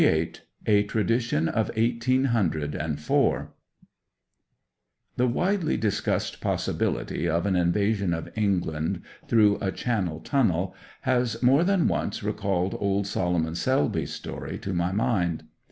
May 0.01 0.07
1893, 0.07 0.83
A 0.83 0.87
TRADITION 0.87 1.47
OF 1.49 1.71
EIGHTEEN 1.77 2.25
HUNDRED 2.29 2.73
AND 2.73 2.99
FOUR 2.99 3.53
The 5.15 5.27
widely 5.27 5.77
discussed 5.77 6.41
possibility 6.41 7.29
of 7.29 7.45
an 7.45 7.55
invasion 7.55 8.11
of 8.11 8.31
England 8.35 9.03
through 9.27 9.59
a 9.61 9.71
Channel 9.71 10.19
tunnel 10.21 10.73
has 11.01 11.43
more 11.43 11.63
than 11.63 11.87
once 11.87 12.23
recalled 12.23 12.75
old 12.79 13.05
Solomon 13.05 13.53
Selby's 13.53 14.11
story 14.11 14.57
to 14.57 14.73
my 14.73 14.91
mind. 14.91 15.43